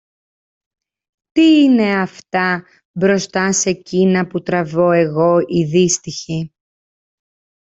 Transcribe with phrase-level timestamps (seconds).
[1.31, 6.53] Τι είναι αυτά μπροστά σε κείνα που τραβώ εγώ, η δύστυχη!